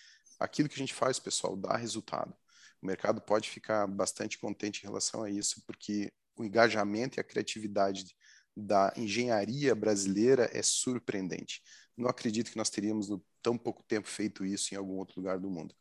[0.41, 2.35] aquilo que a gente faz, pessoal, dá resultado.
[2.81, 7.23] O mercado pode ficar bastante contente em relação a isso, porque o engajamento e a
[7.23, 8.15] criatividade
[8.57, 11.61] da engenharia brasileira é surpreendente.
[11.95, 15.39] Não acredito que nós teríamos, no tão pouco tempo, feito isso em algum outro lugar
[15.39, 15.75] do mundo.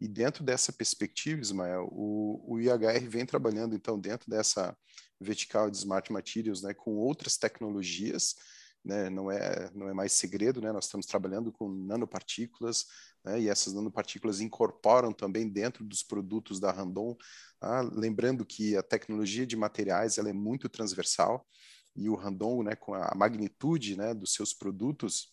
[0.00, 4.76] E dentro dessa perspectiva, Ismael, o, o IHR vem trabalhando, então, dentro dessa
[5.20, 8.34] vertical de Smart Materials, né, com outras tecnologias,
[8.84, 12.86] né, não, é, não é mais segredo, né, nós estamos trabalhando com nanopartículas,
[13.24, 17.16] né, e essas nanopartículas incorporam também dentro dos produtos da Randon,
[17.58, 17.80] tá?
[17.80, 21.46] lembrando que a tecnologia de materiais ela é muito transversal,
[21.96, 25.32] e o Randon, né, com a magnitude né, dos seus produtos,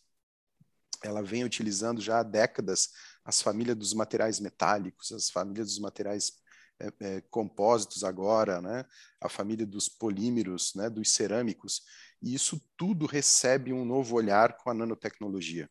[1.04, 2.90] ela vem utilizando já há décadas
[3.26, 6.34] as famílias dos materiais metálicos, as famílias dos materiais
[6.80, 8.86] é, é, compósitos agora, né,
[9.20, 11.84] a família dos polímeros, né, dos cerâmicos,
[12.22, 15.70] e isso tudo recebe um novo olhar com a nanotecnologia.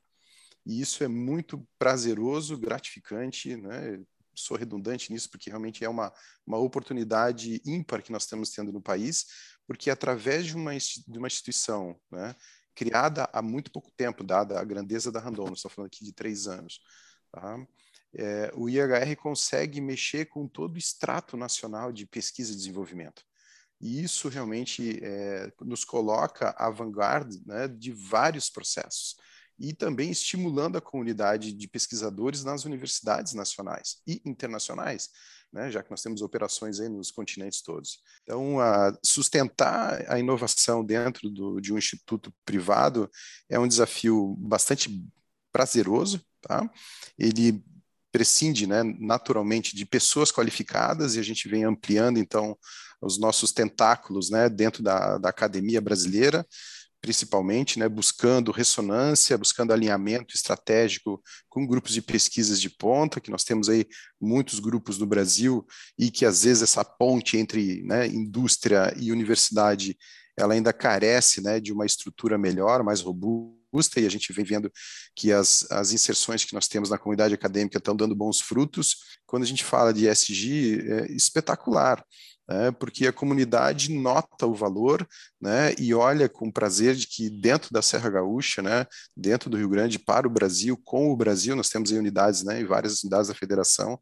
[0.66, 4.00] E isso é muito prazeroso, gratificante, né?
[4.34, 6.12] Sou redundante nisso porque realmente é uma,
[6.46, 9.26] uma oportunidade ímpar que nós estamos tendo no país,
[9.66, 12.34] porque através de uma, de uma instituição né,
[12.74, 16.46] criada há muito pouco tempo, dada a grandeza da Randon, estou falando aqui de três
[16.46, 16.80] anos,
[17.30, 17.66] tá?
[18.14, 23.24] é, o IHR consegue mexer com todo o extrato nacional de pesquisa e desenvolvimento.
[23.80, 29.16] E isso realmente é, nos coloca à vanguarda né, de vários processos
[29.58, 35.10] e também estimulando a comunidade de pesquisadores nas universidades nacionais e internacionais,
[35.52, 38.00] né, já que nós temos operações aí nos continentes todos.
[38.22, 43.10] Então, a sustentar a inovação dentro do, de um instituto privado
[43.50, 45.04] é um desafio bastante
[45.52, 46.68] prazeroso, tá?
[47.18, 47.62] Ele
[48.12, 52.56] prescinde, né, naturalmente de pessoas qualificadas e a gente vem ampliando então
[53.00, 56.46] os nossos tentáculos, né, dentro da, da academia brasileira,
[57.00, 63.42] principalmente, né, buscando ressonância, buscando alinhamento estratégico com grupos de pesquisas de ponta, que nós
[63.42, 63.86] temos aí
[64.20, 65.66] muitos grupos no Brasil
[65.98, 69.96] e que às vezes essa ponte entre né, indústria e universidade
[70.36, 73.59] ela ainda carece né, de uma estrutura melhor, mais robusta,
[73.96, 74.70] e a gente vem vendo
[75.14, 78.96] que as, as inserções que nós temos na comunidade acadêmica estão dando bons frutos.
[79.26, 82.04] Quando a gente fala de ESG, é espetacular
[82.50, 85.06] né, porque a comunidade nota o valor
[85.40, 89.68] né, e olha com prazer de que dentro da Serra Gaúcha, né, dentro do Rio
[89.68, 93.34] Grande, para o Brasil, com o Brasil, nós temos unidades né, em várias unidades da
[93.34, 94.00] federação,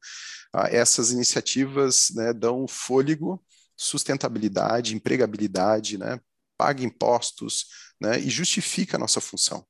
[0.51, 3.45] ah, essas iniciativas né, dão fôlego,
[3.77, 6.19] sustentabilidade, empregabilidade, né,
[6.57, 7.67] paga impostos
[8.01, 9.67] né, e justifica a nossa função.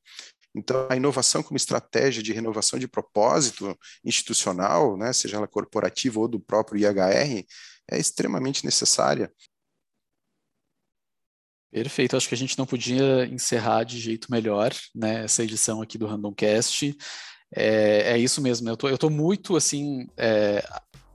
[0.55, 6.29] Então, a inovação como estratégia de renovação de propósito institucional, né, seja ela corporativa ou
[6.29, 7.45] do próprio IHR,
[7.91, 9.33] é extremamente necessária.
[11.71, 15.99] Perfeito, acho que a gente não podia encerrar de jeito melhor né, essa edição aqui
[15.99, 16.97] do Randomcast.
[17.55, 20.63] É, é isso mesmo, eu tô, eu tô muito assim é,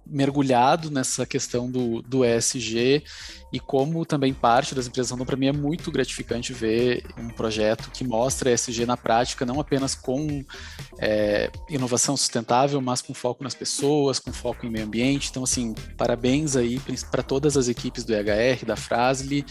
[0.06, 3.04] mergulhado nessa questão do, do ESG
[3.52, 7.92] e como também parte das empresas Randon, para mim é muito gratificante ver um projeto
[7.92, 10.44] que mostra ESG na prática, não apenas com
[11.00, 15.30] é, inovação sustentável, mas com foco nas pessoas, com foco em meio ambiente.
[15.30, 16.82] Então, assim, parabéns aí
[17.12, 19.46] para todas as equipes do EHR, da Frasli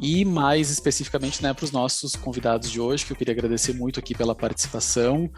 [0.00, 4.00] e mais especificamente né, para os nossos convidados de hoje, que eu queria agradecer muito
[4.00, 5.30] aqui pela participação.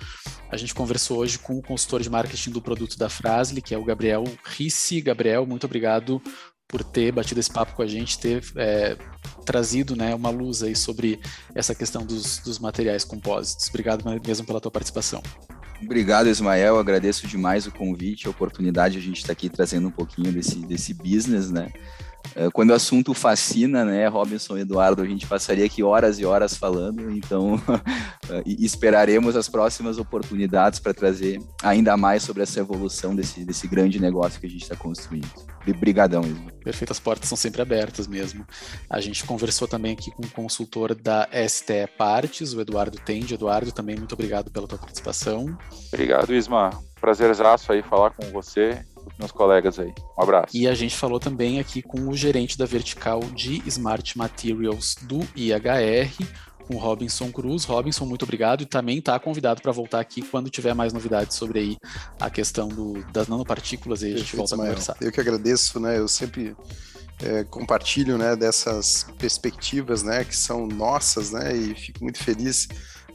[0.51, 3.79] A gente conversou hoje com o consultor de marketing do produto da Frasli, que é
[3.79, 5.01] o Gabriel Rissi.
[5.01, 6.23] Gabriel, muito obrigado
[6.69, 8.97] por ter batido esse papo com a gente, ter é,
[9.45, 11.21] trazido né, uma luz aí sobre
[11.55, 13.69] essa questão dos, dos materiais compósitos.
[13.69, 15.23] Obrigado mesmo pela tua participação.
[15.85, 16.79] Obrigado, Ismael.
[16.79, 20.57] Agradeço demais o convite, a oportunidade de a gente estar aqui trazendo um pouquinho desse,
[20.61, 21.71] desse business, né?
[22.35, 26.25] É, quando o assunto fascina, né, Robinson e Eduardo, a gente passaria aqui horas e
[26.25, 27.61] horas falando, então
[28.47, 34.41] esperaremos as próximas oportunidades para trazer ainda mais sobre essa evolução desse, desse grande negócio
[34.41, 35.29] que a gente está construindo.
[35.69, 36.51] Obrigadão, Isma.
[36.65, 38.45] Perfeito, as portas são sempre abertas mesmo.
[38.91, 43.35] A gente conversou também aqui com o consultor da STE Partes, o Eduardo Tende.
[43.35, 45.57] Eduardo, também muito obrigado pela tua participação.
[45.93, 46.71] Obrigado, Isma.
[47.01, 48.85] Prazerzaço aí falar com você
[49.23, 49.95] meus colegas aí.
[50.19, 50.57] Um abraço.
[50.57, 55.21] E a gente falou também aqui com o gerente da vertical de Smart Materials do
[55.37, 56.11] IHR,
[56.67, 57.65] com Robinson Cruz.
[57.65, 61.59] Robinson, muito obrigado e também está convidado para voltar aqui quando tiver mais novidades sobre
[61.59, 61.77] aí
[62.21, 64.97] a questão do, das nanopartículas e a gente volta a conversar.
[65.01, 65.99] Eu que agradeço, né?
[65.99, 66.57] Eu sempre
[67.23, 71.57] é, compartilho né, dessas perspectivas né, que são nossas, né?
[71.57, 72.69] E fico muito feliz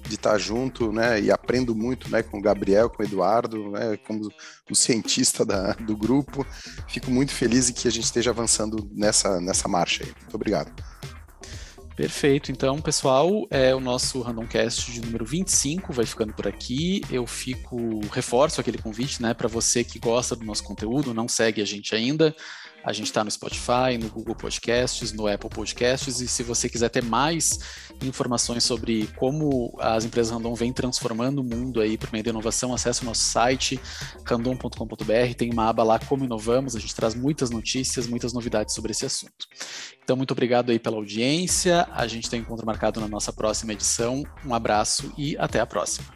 [0.07, 3.97] de estar junto, né, e aprendo muito, né, com o Gabriel, com o Eduardo, né,
[4.05, 4.29] como
[4.69, 6.45] o cientista da, do grupo.
[6.87, 10.11] Fico muito feliz em que a gente esteja avançando nessa, nessa marcha aí.
[10.21, 10.71] Muito obrigado.
[11.97, 12.51] Perfeito.
[12.51, 17.01] Então, pessoal, é o nosso Randomcast de número 25 vai ficando por aqui.
[17.09, 21.59] Eu fico reforço aquele convite, né, para você que gosta do nosso conteúdo, não segue
[21.59, 22.35] a gente ainda.
[22.87, 26.87] A gente está no Spotify, no Google Podcasts, no Apple Podcasts, e se você quiser
[26.87, 27.59] ter mais
[28.01, 32.73] informações sobre como as empresas Randon vêm transformando o mundo aí por meio da inovação,
[32.73, 33.77] acesse o nosso site,
[34.25, 38.91] randon.com.br, tem uma aba lá Como Inovamos, a gente traz muitas notícias, muitas novidades sobre
[38.91, 39.47] esse assunto.
[40.01, 44.23] Então, muito obrigado aí pela audiência, a gente tem encontro marcado na nossa próxima edição,
[44.45, 46.07] um abraço e até a próxima.